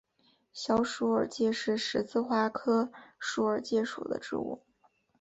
[0.51, 4.63] 小鼠耳芥是十字花科鼠耳芥属的植物。